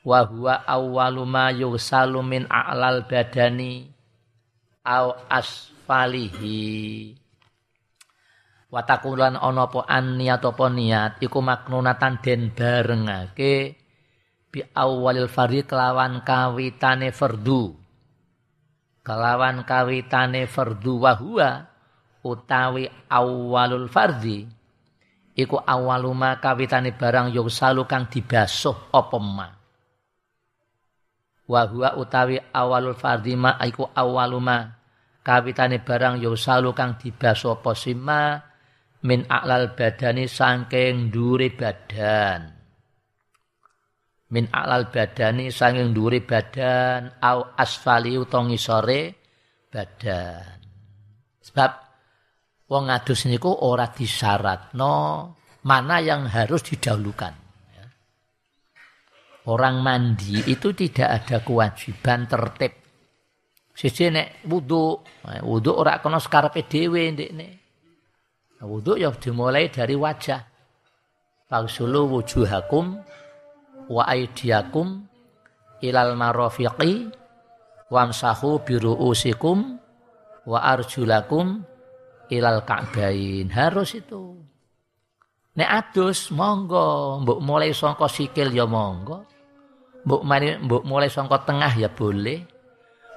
wa 0.03 0.25
huwa 0.25 0.65
awwalu 0.65 1.23
ma 1.29 1.53
a'lal 1.53 3.05
badani 3.05 3.99
au 4.89 5.13
asfalihi. 5.29 7.13
Watakulan 8.69 9.41
ana 9.41 9.65
apa 9.65 9.81
an 9.89 10.21
niat 10.21 10.45
apa 10.45 10.69
niat 10.69 11.25
iku 11.25 11.41
maknunatan 11.41 12.21
den 12.21 12.53
barengake 12.53 13.81
bi 14.53 14.61
awalil 14.77 15.29
fardhi 15.29 15.65
kelawan 15.65 16.21
kawitane 16.21 17.09
fardu. 17.13 17.73
Kelawan 19.01 19.65
kawitane 19.65 20.45
fardu 20.45 21.01
wa 21.01 21.13
huwa 21.17 21.51
utawi 22.25 22.89
awalul 23.11 23.87
fardhi 23.87 24.47
iku 25.39 25.57
awaluma 25.63 26.43
kawitane 26.43 26.95
barang 26.95 27.31
yo 27.31 27.47
salu 27.47 27.87
kang 27.87 28.11
dibasuh 28.11 28.95
apa 28.95 29.19
ma. 29.23 29.49
Wa 31.49 31.65
utawi 31.97 32.37
awalul 32.53 32.99
fardhi 32.99 33.39
ma 33.39 33.57
iku 33.63 33.89
awaluma 33.95 34.75
kawitane 35.23 35.81
barang 35.81 36.19
yo 36.21 36.35
salu 36.35 36.75
kang 36.75 36.99
dibasuh 36.99 37.59
apa 37.59 37.71
sima 37.73 38.43
min 39.07 39.27
a'lal 39.31 39.79
badani 39.79 40.27
sangking 40.27 41.15
duri 41.15 41.55
badan. 41.55 42.59
Min 44.29 44.45
alal 44.53 44.93
badani 44.93 45.49
sanging 45.49 45.97
dhuwure 45.97 46.21
badan 46.21 47.17
au 47.25 47.57
asfali 47.57 48.13
utawa 48.21 48.53
ngisore 48.53 49.17
badan. 49.73 50.61
Sebab 51.41 51.88
wong 52.69 52.85
ngadus 52.93 53.25
niku 53.27 53.49
ora 53.49 53.89
disyaratno 53.89 54.93
mana 55.65 55.97
yang 56.05 56.29
harus 56.29 56.61
didahulukan 56.69 57.35
ya. 57.73 57.85
orang 59.49 59.81
mandi 59.81 60.45
itu 60.47 60.77
tidak 60.77 61.09
ada 61.09 61.37
kewajiban 61.41 62.29
tertib. 62.29 62.73
Siji 63.79 64.11
nek 64.11 64.43
wudu 64.51 64.99
wudu 65.47 65.71
ora 65.71 66.03
kena 66.03 66.19
sekarepe 66.19 66.67
dhewe 66.67 67.15
ndekne. 67.15 67.49
Wudu 68.59 68.99
ya 68.99 69.15
dimulai 69.15 69.71
dari 69.71 69.95
wajah. 69.95 70.43
Fagsulu 71.47 72.11
wujuhakum 72.11 72.99
wa 73.87 74.03
aidiakum 74.03 75.07
ilal 75.81 76.19
marafiqi 76.19 77.07
wamsahu 77.89 78.67
biruusikum 78.67 79.79
wa 80.45 80.59
arjulakum 80.59 81.63
ilal 82.31 82.65
ka'bain. 82.65 83.49
Harus 83.53 83.97
itu. 83.99 84.37
Nek 85.59 85.69
adus 85.69 86.31
monggo. 86.31 87.21
Mbok 87.25 87.41
mulai 87.43 87.75
sangka 87.75 88.07
sikil 88.07 88.55
ya 88.55 88.65
monggo. 88.65 89.27
Mbok 90.07 90.23
mbok 90.65 90.83
mulai 90.87 91.11
sangka 91.11 91.43
tengah 91.43 91.73
ya 91.75 91.91
boleh. 91.91 92.41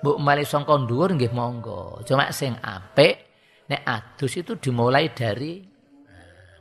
Mbok 0.01 0.17
mulai 0.17 0.43
sangka 0.43 0.75
dhuwur 0.81 1.13
nggih 1.13 1.31
monggo. 1.31 2.01
Cuma 2.07 2.33
sing 2.33 2.57
apik 2.57 3.15
nek 3.69 3.81
adus 3.85 4.33
itu 4.35 4.57
dimulai 4.57 5.13
dari 5.13 5.61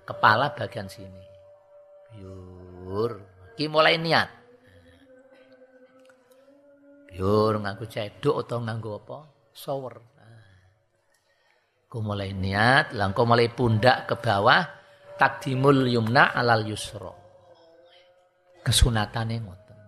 kepala 0.04 0.52
bagian 0.52 0.86
sini. 0.86 1.24
Biur 2.14 3.30
Iki 3.60 3.68
mulai 3.68 4.00
niat. 4.00 4.28
Biur 7.12 7.60
nganggo 7.60 7.84
ceduk 7.84 8.40
atau 8.40 8.56
nganggo 8.64 9.04
apa? 9.04 9.28
Shower. 9.52 10.19
Ku 11.90 11.98
mulai 11.98 12.31
niat, 12.31 12.94
langkau 12.94 13.26
mulai 13.26 13.50
pundak 13.50 14.07
ke 14.07 14.14
bawah, 14.14 14.62
takdimul 15.18 15.90
yumna 15.90 16.31
alal 16.31 16.62
yusro. 16.62 17.18
Kesunatane 18.62 19.37
ngoten. 19.42 19.81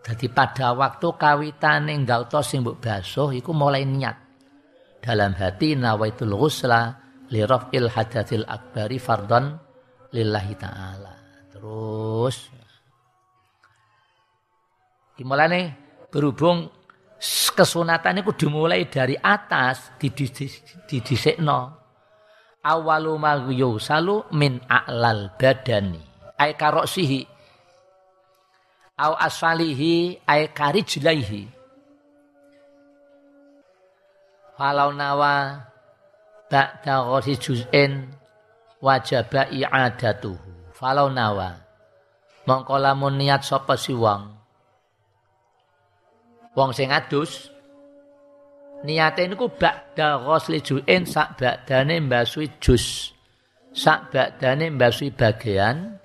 Jadi 0.00 0.32
pada 0.32 0.72
waktu 0.72 1.12
kawitane 1.20 1.92
nggauta 1.92 2.40
sing 2.40 2.64
mbok 2.64 2.80
basuh 2.80 3.36
iku 3.36 3.52
mulai 3.52 3.84
niat. 3.84 4.16
Dalam 5.04 5.36
hati 5.36 5.76
nawaitul 5.76 6.32
ghusla 6.32 6.96
li 7.28 7.44
raf'il 7.44 7.92
hadatsil 7.92 8.48
akbari 8.48 8.96
fardhan 8.96 9.60
lillahi 10.08 10.54
ta'ala. 10.56 11.14
Terus 11.52 12.36
dimulai 15.20 15.68
berhubung 16.08 16.85
kesunatan 17.56 18.20
itu 18.20 18.46
dimulai 18.46 18.86
dari 18.88 19.16
atas 19.16 19.96
didisikno 20.86 21.60
awalu 22.60 23.14
ma 23.16 23.40
yusalu 23.48 24.28
min 24.36 24.60
a'lal 24.68 25.32
badani. 25.38 26.02
Ay 26.36 26.52
karoksihi 26.52 27.24
au 29.00 29.12
asfalihi 29.16 30.20
ay 30.28 30.52
karijlaihi. 30.52 31.42
Falau 34.56 34.92
nawa 34.92 35.64
ba'da 36.48 37.04
ghasi 37.04 37.36
juz'in 37.36 38.08
wajaba 38.80 39.48
i'adatuhu 39.52 40.72
falau 40.76 41.08
nawa 41.08 41.56
mongko 42.44 42.76
niat 43.16 43.42
sapa 43.42 43.74
si 43.80 43.96
wong 46.56 46.72
sing 46.72 46.88
adus 46.88 47.52
niate 48.82 49.28
niku 49.28 49.52
ba'da 49.52 50.24
ghusli 50.24 50.64
ju'in 50.64 51.04
sak 51.04 51.36
ba'dane 51.40 52.00
mbasui 52.00 52.48
jus. 52.60 53.12
Sak 53.76 54.12
ba'dane 54.12 54.72
mbasui 54.72 55.12
bagian 55.12 56.00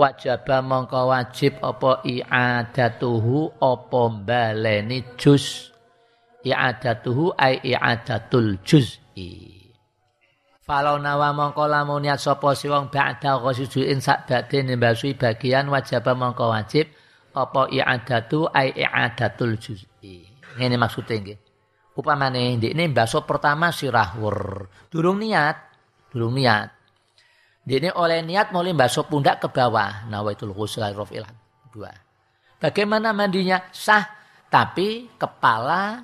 wajaba 0.00 0.64
mongko 0.64 1.12
wajib 1.12 1.60
apa 1.60 2.00
i'adatuhu 2.04 3.60
apa 3.60 4.02
baleni 4.24 5.04
jus. 5.20 5.72
I'adatuhu 6.46 7.34
ai 7.34 7.58
i'adatul 7.58 8.62
juz'i 8.62 9.58
Falau 10.62 10.98
nawa 11.02 11.34
mongko 11.34 11.66
lamun 11.66 12.06
niat 12.06 12.22
sapa 12.22 12.54
si 12.54 12.70
wong 12.70 12.86
ba'da 12.86 13.42
ghasujuin 13.42 13.98
sak 13.98 14.30
badhe 14.30 14.62
nembasui 14.62 15.18
bagian 15.18 15.66
wajib 15.66 16.06
mongko 16.06 16.54
wajib 16.54 16.86
apa 17.36 17.68
i'adatu 17.68 18.48
ai 18.48 18.72
i'adatul 18.72 19.60
juz'i. 19.60 20.24
Ngene 20.56 20.80
maksude 20.80 21.14
nggih. 21.20 21.38
Upamane 21.92 22.56
ndekne 22.56 22.88
mbasuh 22.88 23.28
pertama 23.28 23.68
sirahwur. 23.68 24.68
Durung 24.88 25.20
niat, 25.20 25.56
durung 26.08 26.32
niat. 26.32 26.72
Ndekne 27.68 27.92
oleh 27.92 28.24
niat 28.24 28.56
mulai 28.56 28.72
mbasuh 28.72 29.04
pundak 29.04 29.44
ke 29.44 29.48
bawah. 29.52 30.08
Nawaitul 30.08 30.56
ghusl 30.56 30.80
rafil 30.80 31.28
dua. 31.68 31.92
Bagaimana 32.56 33.12
mandinya? 33.12 33.68
Sah, 33.68 34.04
tapi 34.48 35.12
kepala 35.20 36.00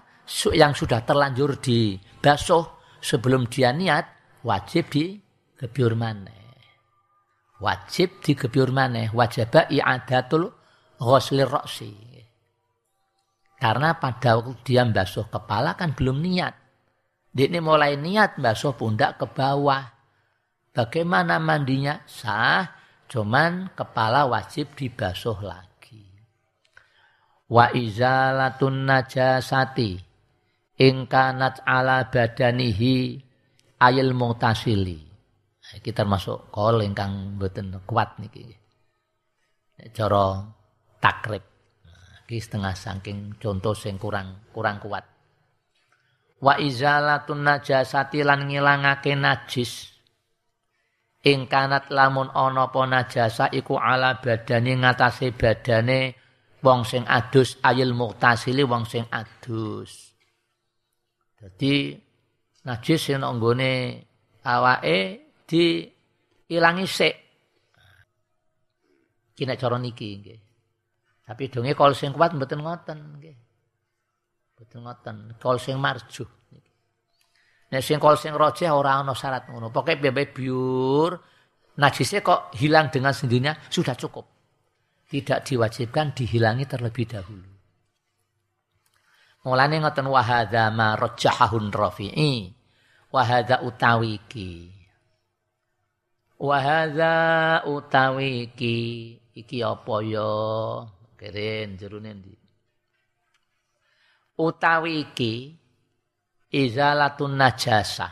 yang 0.53 0.77
sudah 0.77 1.01
terlanjur 1.01 1.57
dibasuh 1.57 3.01
sebelum 3.01 3.49
dia 3.49 3.73
niat 3.73 4.05
wajib 4.45 4.92
di 4.92 5.16
gebyur 5.57 5.97
maneh. 5.97 6.40
Wajib 7.62 8.21
di 8.21 8.37
gebyur 8.37 8.75
maneh, 8.75 9.09
wajib 9.14 9.49
i'adatul 9.71 10.62
ghuslir 11.03 11.51
ra'si. 11.51 11.91
Karena 13.59 13.95
pada 13.99 14.38
waktu 14.38 14.59
dia 14.62 14.83
basuh 14.87 15.27
kepala 15.27 15.75
kan 15.75 15.95
belum 15.95 16.19
niat. 16.23 16.55
Dia 17.31 17.47
ini 17.47 17.59
mulai 17.62 17.99
niat 17.99 18.38
basuh 18.38 18.75
pundak 18.75 19.19
ke 19.19 19.27
bawah. 19.27 19.87
Bagaimana 20.75 21.38
mandinya? 21.38 22.03
Sah, 22.07 22.67
cuman 23.07 23.71
kepala 23.75 24.27
wajib 24.27 24.75
dibasuh 24.75 25.38
lagi. 25.47 26.03
Wa 27.47 27.71
izalatun 27.71 28.88
najasati 28.88 30.01
ingkanat 30.81 31.62
ala 31.62 32.11
badanihi 32.11 33.23
ayil 33.79 34.11
mutasili. 34.17 34.99
Kita 35.62 36.05
masuk 36.05 36.53
kol 36.53 36.83
ingkang 36.85 37.38
kuat 37.87 38.19
niki. 38.21 38.45
Cara 39.95 40.45
takrib. 41.03 41.43
Iki 42.31 42.38
setengah 42.38 42.73
saking 42.79 43.43
contoh 43.43 43.75
sing 43.75 43.99
kurang 43.99 44.47
kurang 44.55 44.79
kuat. 44.79 45.03
Wa 46.38 46.55
izalatun 46.62 47.43
najasati 47.43 48.23
lan 48.23 48.47
ngilangake 48.47 49.19
najis 49.19 49.93
ing 51.23 51.47
kanat 51.47 51.91
lamun 51.95 52.35
ana 52.35 52.67
apa 52.67 52.83
najasa 52.83 53.47
iku 53.55 53.79
ala 53.79 54.19
badane 54.19 54.75
ngatasé 54.75 55.31
badane 55.38 56.19
wong 56.67 56.83
sing 56.83 57.07
adus 57.07 57.62
ayil 57.62 57.95
muktasili 57.95 58.67
wong 58.67 58.83
sing 58.83 59.07
adus 59.07 60.19
jadi 61.38 61.95
najis 62.67 62.99
sing 62.99 63.23
nggone 63.23 64.03
awake 64.43 64.99
di 65.47 65.87
ilangi 66.51 66.87
sik 66.91 67.15
kina 69.38 69.55
cara 69.55 69.79
niki 69.79 70.11
nggih 70.19 70.42
tapi 71.23 71.49
donge 71.49 71.73
kol 71.79 71.95
sing 71.95 72.11
kuat 72.11 72.35
mboten 72.35 72.61
ngoten 72.61 72.99
nggih 73.19 73.37
mboten 74.59 74.79
ngoten 74.83 75.17
kol 75.39 75.57
sing 75.57 75.79
marjuh 75.79 76.27
Nek 77.73 77.81
sing 77.81 77.97
kol 77.97 78.21
sing 78.21 78.37
rojeh 78.37 78.69
ora 78.69 79.01
ana 79.01 79.17
syarat 79.17 79.49
ngono. 79.49 79.73
Pokoke 79.73 79.97
bebe 79.97 80.29
biur 80.29 81.17
najisnya 81.81 82.21
kok 82.21 82.53
hilang 82.61 82.93
dengan 82.93 83.17
sendirinya 83.17 83.57
sudah 83.73 83.97
cukup. 83.97 84.29
Tidak 85.09 85.41
diwajibkan 85.41 86.13
dihilangi 86.13 86.69
terlebih 86.69 87.09
dahulu. 87.09 87.53
Mulane 89.49 89.81
ngoten 89.81 90.05
wahadza 90.05 90.69
ma 90.69 91.01
rajahahun 91.01 91.73
rafi'i. 91.73 92.53
Wahadza 93.09 93.65
utawiki. 93.65 94.69
Wahadza 96.37 97.17
utawiki. 97.65 98.81
Iki 99.33 99.59
apa 99.65 99.97
ya? 100.05 100.33
Keren 101.23 101.79
jerune 101.79 102.19
ndi? 102.19 102.35
Utawiki 104.43 105.55
izalatun 106.51 107.39
najasa. 107.39 108.11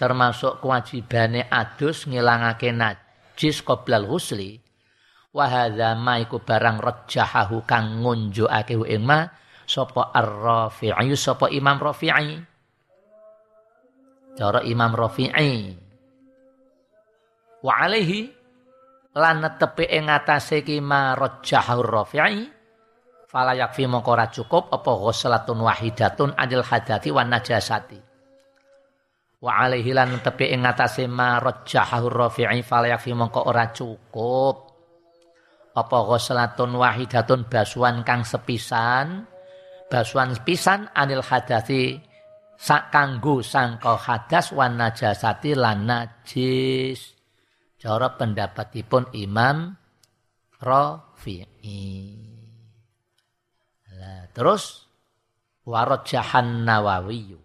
Termasuk 0.00 0.64
kewajibane 0.64 1.52
adus 1.52 2.08
ngilangake 2.08 2.72
najis 2.72 3.60
qoblal 3.60 4.08
husli. 4.08 4.56
Wa 5.36 5.52
hadza 5.52 5.92
ma 6.00 6.16
iku 6.16 6.40
barang 6.40 6.80
rajahahu 6.80 7.68
kang 7.68 8.00
ngunjukake 8.00 8.80
ing 8.88 9.04
ma 9.04 9.28
sapa 9.68 10.16
ar-Rafi'i 10.16 11.12
sapa 11.12 11.52
Imam 11.52 11.76
Rafi'i. 11.76 12.40
Cara 14.32 14.64
Imam 14.64 14.96
Rafi'i. 14.96 15.76
Wa 17.60 17.72
alaihi 17.84 18.33
lan 19.14 19.36
netepe 19.42 19.86
ing 19.86 20.10
atase 20.10 20.66
ki 20.66 20.82
ma 20.82 21.14
rajahahu 21.14 21.82
Rafi'i 21.82 22.54
fala 23.34 23.50
yakfi 23.58 23.90
mongko 23.90 24.14
ora 24.14 24.30
cukup 24.30 24.70
apa 24.70 24.90
ghuslatun 24.94 25.58
wahidatun 25.58 26.38
adil 26.38 26.62
hadati 26.62 27.10
wan 27.10 27.34
najasati. 27.34 27.98
Wa 29.42 29.66
alaihi 29.66 29.90
lan 29.90 30.22
tepi 30.22 30.54
ing 30.54 30.64
ngatasé 30.64 31.04
ma 31.04 31.36
rajjahu 31.36 32.08
rafi'i 32.08 32.62
fala 32.64 32.88
yakfi 32.88 33.12
mongko 33.12 33.44
ora 33.44 33.68
cukup 33.74 34.56
apa 35.74 35.98
ghuslatun 36.06 36.78
wahidatun 36.78 37.50
basuhan 37.50 38.06
kang 38.06 38.22
sepisan 38.22 39.26
basuhan 39.90 40.32
sepisan 40.38 40.88
anil 40.94 41.20
hadati 41.20 41.98
sak 42.54 42.94
kanggo 42.94 43.42
sangka 43.44 43.98
hadas 43.98 44.54
wan 44.54 44.78
najasati 44.78 45.52
lan 45.58 45.84
najis 45.84 47.13
cara 47.84 48.16
pendapatipun 48.16 49.12
Imam 49.12 49.76
Rafi'i 50.56 52.24
Terus 54.34 54.82
warajahan 55.62 56.66
Nawawi. 56.66 57.38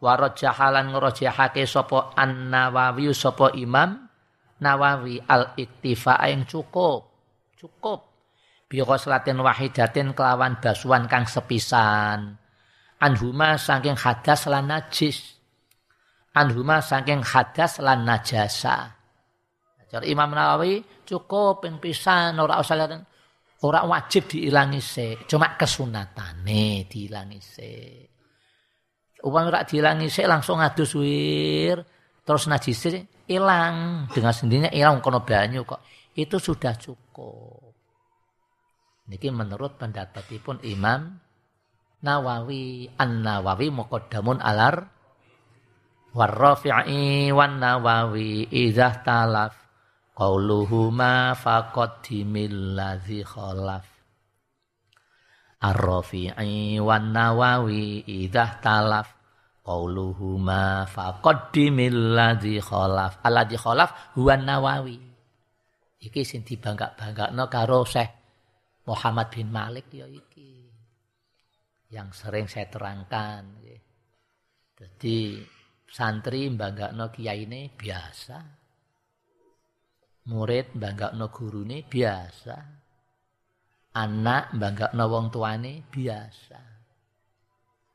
Warajahalan 0.00 0.92
ngrajahake 0.96 1.68
sapa 1.68 2.16
An-Nawawi 2.16 3.12
sapa 3.12 3.52
Imam 3.52 4.08
Nawawi 4.56 5.20
al-iktifa 5.20 6.16
yang 6.24 6.48
cukup. 6.48 7.12
Cukup. 7.60 8.08
Bi 8.66 8.80
ghuslatin 8.80 9.36
wahidatin 9.36 10.16
kelawan 10.16 10.56
basuhan 10.58 11.04
kang 11.12 11.28
sepisan. 11.28 12.40
Anhuma 12.96 13.60
saking 13.60 14.00
hadas 14.00 14.48
lan 14.48 14.72
najis. 14.72 15.36
Anhuma 16.32 16.80
saking 16.80 17.20
hadas 17.20 17.76
lan 17.84 18.08
najasa. 18.08 18.95
Cara 19.86 20.02
Imam 20.02 20.34
Nawawi 20.34 20.82
cukup 21.06 21.62
ping 21.62 21.78
pisan 21.78 22.34
ora 22.42 22.58
usah 22.58 22.76
Ora 23.64 23.88
wajib 23.88 24.28
diilangi 24.28 24.84
se, 24.84 25.16
cuma 25.24 25.56
kesunatane 25.56 26.84
diilangi 26.92 27.40
se. 27.40 27.72
Uang 29.24 29.48
ora 29.48 29.64
diilangi 29.64 30.12
se 30.12 30.28
langsung 30.28 30.60
adus 30.60 30.92
wir, 30.92 31.80
terus 32.20 32.52
najis 32.52 33.00
hilang 33.24 34.06
dengan 34.12 34.34
sendirinya 34.36 34.68
hilang 34.68 35.00
kono 35.00 35.24
banyu 35.24 35.64
kok. 35.64 35.80
Itu 36.12 36.36
sudah 36.36 36.76
cukup. 36.76 37.72
Niki 39.08 39.32
menurut 39.32 39.80
pendapatipun 39.80 40.60
Imam 40.68 41.16
Nawawi 42.04 42.92
An-Nawawi 42.92 43.72
muqaddamun 43.72 44.42
alar 44.42 44.84
warrafi'i 46.12 47.32
wan 47.32 47.56
Nawawi 47.56 48.52
idzah 48.52 49.00
talaf 49.00 49.65
qauluhuma 50.16 51.36
faqaddimil 51.36 52.72
ladzi 52.72 53.20
khalaf. 53.20 53.84
Ar-Rafi'i 55.60 56.80
wan 56.80 57.12
Nawawi 57.12 58.08
idzah 58.08 58.64
talaf. 58.64 59.12
Qauluhuma 59.60 60.88
faqaddimil 60.88 62.16
ladzi 62.16 62.56
khalaf. 62.64 63.20
Alladzi 63.20 63.56
khalaf 63.60 64.16
huwa 64.16 64.34
Nawawi. 64.40 64.96
Iki 66.00 66.22
sing 66.24 66.40
dibangga-banggakno 66.48 67.44
karo 67.52 67.84
Syekh 67.84 68.10
Muhammad 68.86 69.28
bin 69.34 69.50
Malik 69.50 69.90
ya 69.90 70.06
iki 70.06 70.70
yang 71.90 72.14
sering 72.14 72.46
saya 72.46 72.70
terangkan 72.70 73.58
jadi 74.76 75.18
santri 75.90 76.50
banggakno 76.50 77.10
kiai 77.10 77.46
ini 77.46 77.70
biasa 77.70 78.65
murid 80.26 80.74
banggakno 80.74 81.30
gurune 81.30 81.86
biasa. 81.86 82.56
Anak 83.96 84.52
banggakno 84.52 85.04
wong 85.08 85.26
tuane 85.32 85.86
biasa. 85.88 86.60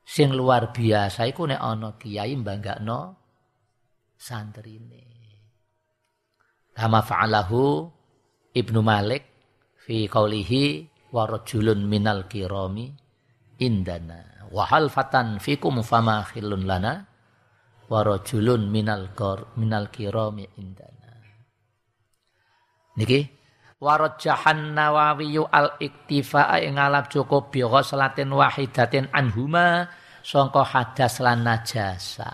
Sing 0.01 0.33
luar 0.33 0.73
biasa 0.73 1.29
iku 1.29 1.45
nek 1.45 1.61
ana 1.61 1.95
kiai 1.95 2.33
banggakno 2.39 2.99
santrine. 4.17 5.03
Kama 6.71 7.03
fa'alahu 7.03 7.63
Ibnu 8.51 8.79
Malik 8.83 9.23
fi 9.83 10.07
qaulihi 10.07 10.87
wa 11.11 11.27
rajulun 11.27 11.83
minal 11.87 12.27
kirami 12.31 12.91
indana 13.59 14.47
wa 14.51 14.67
hal 14.67 14.87
fatan 14.87 15.39
fikum 15.39 15.83
fama 15.83 16.23
khillun 16.27 16.67
lana 16.67 17.07
wa 17.91 17.99
rajulun 18.03 18.67
minal 18.71 19.11
minal 19.59 19.87
kirami 19.91 20.47
indana 20.59 21.00
Niki 22.97 23.23
warajahan 23.81 24.77
Nawawi 24.77 25.41
al 25.41 25.81
iktifa 25.81 26.53
ing 26.61 26.77
ngalap 26.77 27.09
cukup 27.09 27.49
bi 27.49 27.65
ghuslatin 27.65 28.29
wahidatin 28.29 29.09
anhuma 29.09 29.89
sangka 30.21 30.61
hadas 30.63 31.19
lan 31.19 31.41
najasa. 31.41 32.33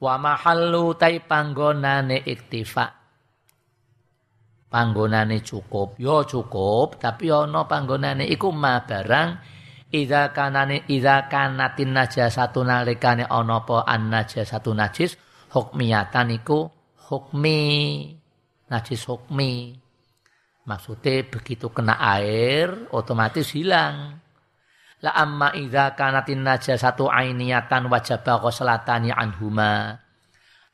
Wa 0.00 0.14
mahallu 0.16 0.96
tai 0.96 1.20
panggonane 1.20 2.24
iktifa. 2.24 2.86
Panggonane 4.70 5.42
cukup, 5.42 5.98
yo 5.98 6.22
ya 6.22 6.30
cukup, 6.30 7.02
tapi 7.02 7.26
ana 7.26 7.66
panggonane 7.66 8.22
iku 8.30 8.54
ma 8.54 8.78
barang 8.86 9.58
Ida 9.90 10.30
kanane 10.30 10.86
ida 10.86 11.26
kanatin 11.26 11.90
najasatu 11.90 12.62
nalikane 12.62 13.26
ana 13.26 13.58
apa 13.58 13.82
an 13.82 14.06
najasatu 14.06 14.70
najis 14.70 15.18
hukmiyatan 15.50 16.30
iku 16.38 16.70
hukmi 17.10 17.58
najis 18.70 19.02
hukmi 19.10 19.76
Maksudnya 20.70 21.24
begitu 21.26 21.72
kena 21.72 21.96
air 21.98 22.86
otomatis 22.94 23.50
hilang. 23.56 24.22
La 25.00 25.16
amma 25.16 25.56
idza 25.56 25.96
kanatin 25.96 26.44
najasatu 26.44 27.08
ainiyatan 27.08 27.88
wajaba 27.88 28.38
ghuslatani 28.38 29.10
anhuma. 29.10 29.96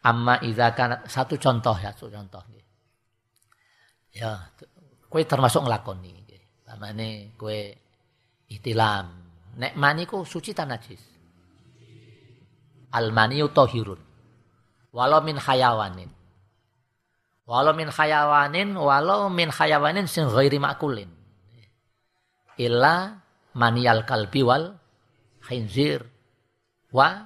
Amma 0.03 0.43
idza 0.43 0.75
kanat 0.75 1.07
satu 1.07 1.39
contoh 1.39 1.79
ya, 1.79 1.95
satu 1.95 2.11
contoh 2.11 2.43
Ya, 4.17 4.49
kue 5.13 5.29
termasuk 5.29 5.65
nglakoni 5.65 6.11
nggih. 6.25 6.43
Pamane 6.65 7.37
kue 7.37 7.77
itilam. 8.49 9.13
Nek 9.61 9.77
mani 9.77 10.09
ku 10.09 10.25
suci 10.25 10.57
tan 10.57 10.73
najis. 10.73 11.01
Al 12.97 13.13
mani 13.13 13.45
tahirun. 13.45 14.01
Walau 14.97 15.21
min 15.21 15.37
hayawanin. 15.37 16.16
Walau 17.47 17.79
min 17.79 17.87
hayawanin, 17.87 18.75
walau 18.75 19.31
min 19.31 19.55
hayawanin 19.55 20.11
sing 20.11 20.27
ghairi 20.27 20.59
makulin. 20.59 21.07
Illa 22.59 23.23
manial 23.55 24.03
kalbi 24.03 24.43
wal 24.43 24.75
khinzir 25.47 26.03
wa 26.91 27.23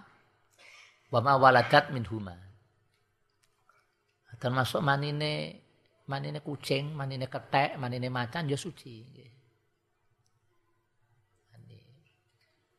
wa 1.08 1.20
ma 1.24 1.32
waladat 1.40 1.88
min 1.96 2.04
huma. 2.04 2.36
Termasuk 4.36 4.84
manine 4.84 5.64
manine 6.04 6.44
kucing, 6.44 6.92
manine 6.92 7.24
ketek, 7.24 7.80
manine 7.80 8.12
macan 8.12 8.44
ya 8.44 8.60
suci. 8.60 9.04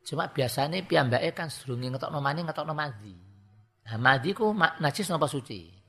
Cuma 0.02 0.30
biasanya 0.30 0.82
piyambake 0.82 1.30
kan 1.30 1.46
sedurunge 1.46 1.94
ngetokno 1.94 2.18
mani 2.18 2.42
ngetokno 2.42 2.74
madhi. 2.74 3.14
Nah, 3.86 3.98
madhi 3.98 4.30
ku 4.34 4.50
najis 4.54 5.10
napa 5.10 5.30
suci? 5.30 5.81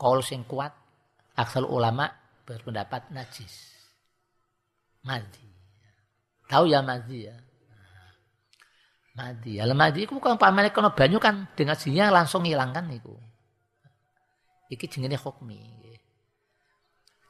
Kaul 0.00 0.24
sing 0.24 0.48
kuat 0.48 0.72
aksal 1.36 1.68
ulama 1.68 2.08
berpendapat 2.48 3.12
najis. 3.12 3.52
Madhi. 5.04 5.44
Tahu 6.48 6.64
ya 6.72 6.80
madi 6.80 7.28
ya. 7.28 7.36
Madi. 9.12 9.60
Ya 9.60 9.68
madi 9.76 10.08
itu 10.08 10.16
bukan 10.16 10.40
pamane 10.40 10.72
kono 10.72 10.96
banyu 10.96 11.20
kan 11.20 11.52
dengan 11.52 11.76
sinya 11.76 12.08
langsung 12.08 12.48
hilangkan 12.48 12.88
itu. 12.88 13.12
Iki 14.72 14.88
jenenge 14.88 15.20
hukmi. 15.20 15.80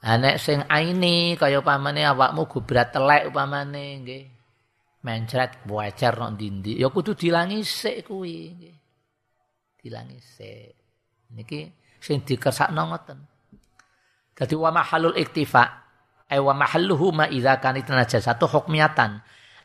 Anek 0.01 0.41
sing 0.41 0.65
aini 0.65 1.37
kaya 1.37 1.61
pamane 1.61 2.07
awakmu 2.09 2.49
gubrat 2.49 2.95
telek 2.95 3.29
upamane 3.29 4.01
nggih. 4.01 4.25
Mencret 5.01 5.65
wajar 5.65 6.13
nok 6.17 6.37
dindi 6.37 6.77
ya 6.77 6.93
kudu 6.93 7.19
dilangi 7.19 7.61
sik 7.67 8.09
kuwi 8.09 8.37
nggih. 8.57 8.77
Dilangi 9.81 10.19
sik. 10.23 10.73
Niki 11.35 11.80
sing 12.01 12.25
dikersakno 12.25 12.83
ngoten. 12.91 13.19
Dadi 14.35 14.57
wa 14.57 14.73
mahalul 14.73 15.15
iktifa 15.21 15.81
Ewa 16.31 16.55
mahalluhu 16.55 17.11
ma 17.11 17.27
idza 17.27 17.59
kanat 17.59 17.91
najasatu 17.91 18.47
hukmiyatan. 18.47 19.19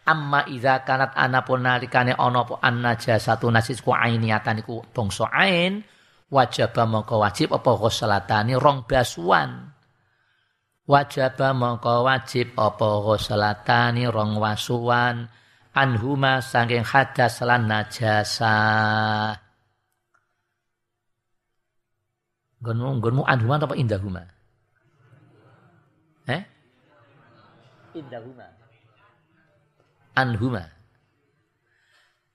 Amma 0.09 0.49
idza 0.49 0.81
kanat 0.81 1.13
anapun 1.13 1.61
nalikane 1.61 2.17
ana 2.17 2.41
apa 2.41 2.57
an 2.57 2.81
najasatu 2.81 3.53
najis 3.53 3.85
ku 3.85 3.93
ainiyatan 3.93 4.65
iku 4.65 4.81
bangsa 4.89 5.29
ain 5.29 5.85
wajib 6.33 6.73
mongko 6.73 7.21
wajib 7.21 7.53
apa 7.53 7.69
ghuslatani 7.77 8.57
rong 8.57 8.89
basuan. 8.89 9.77
Wajib 10.89 11.37
mongko 11.37 12.01
wajib 12.01 12.57
apa 12.57 12.89
ghuslatani 13.05 14.09
rong 14.09 14.41
wasuan 14.41 15.29
anhuma 15.77 16.41
saking 16.41 16.81
hadas 16.81 17.45
lan 17.45 17.69
najasa. 17.69 18.57
Gunmu 22.63 22.99
gunmu 23.03 23.23
anhuma 23.27 23.59
apa 23.59 23.75
indahuma? 23.75 24.23
Eh? 26.25 26.41
indahuma 27.95 28.47
anhuma 30.15 30.63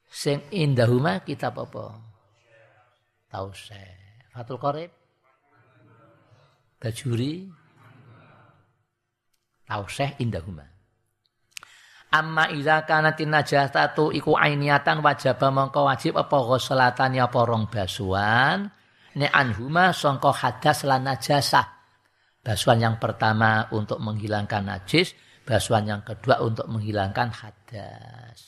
sing 0.09 0.41
indahuma 0.53 1.21
kitab 1.25 1.57
apa? 1.61 2.01
Tauseh 3.31 4.27
fatul 4.33 4.59
qarib. 4.59 4.91
Bajuri 6.81 7.45
tauseh 9.69 10.17
indahuma 10.17 10.65
Amma 12.11 12.51
idza 12.51 12.83
kanatin 12.91 13.31
najasatu 13.31 14.11
iku 14.11 14.35
ainiatan 14.35 14.99
wajib 14.99 15.39
mongko 15.39 15.87
wajib 15.87 16.19
apa 16.19 16.43
ghuslatani 16.43 17.23
apa 17.23 17.39
rong 17.47 17.71
basuan 17.71 18.67
ne 19.17 19.27
anhuma 19.27 19.91
sangka 19.91 20.31
hadas 20.31 20.87
lan 20.87 21.09
najasah. 21.09 21.67
Basuhan 22.41 22.81
yang 22.81 22.97
pertama 22.97 23.69
untuk 23.75 24.01
menghilangkan 24.01 24.65
najis, 24.65 25.13
Basuhan 25.51 25.89
yang 25.89 26.03
kedua 26.07 26.39
untuk 26.47 26.71
menghilangkan 26.71 27.29
hadas. 27.33 28.39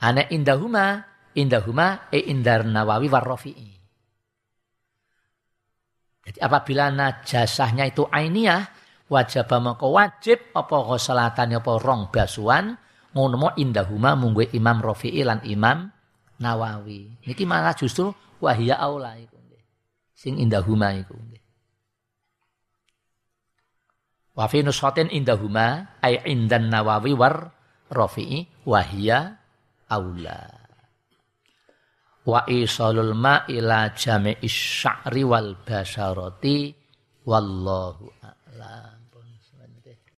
Ane 0.00 0.32
indahuma, 0.32 1.02
indahuma 1.36 2.08
e 2.08 2.24
indar 2.30 2.64
nawawi 2.64 3.12
warrofi'i. 3.12 3.70
Jadi 6.24 6.40
apabila 6.40 6.88
najasahnya 6.88 7.84
itu 7.92 8.08
ainiyah, 8.08 8.64
wajib 9.12 9.44
maka 9.60 9.84
wajib 9.84 10.38
apa 10.56 10.76
ghusalatan 10.88 11.60
apa 11.60 11.72
rong 11.76 12.08
basuhan, 12.08 12.80
ngono 13.12 13.52
indahuma 13.60 14.16
munggu 14.16 14.48
Imam 14.56 14.80
Rafi'i 14.80 15.20
lan 15.20 15.44
Imam 15.44 15.84
Nawawi. 16.40 17.28
Niki 17.28 17.44
malah 17.44 17.76
justru 17.76 18.08
wahia 18.40 18.80
aula. 18.80 19.20
Sing 20.14 20.38
indahuma 20.38 20.94
iku. 20.94 21.18
Wa 24.34 24.46
fi 24.50 24.62
nushatin 24.62 25.10
indahuma 25.10 25.98
ay 26.02 26.22
indan 26.26 26.70
Nawawi 26.70 27.14
war 27.14 27.50
Rafi'i 27.90 28.66
wa 28.66 28.82
hiya 28.82 29.38
aula. 29.90 30.42
Wa 32.24 32.46
isalul 32.48 33.12
ma 33.14 33.44
ila 33.46 33.92
jami'is 33.92 34.54
sya'ri 34.54 35.22
wal 35.26 35.58
basharati 35.60 36.72
wallahu. 37.26 38.13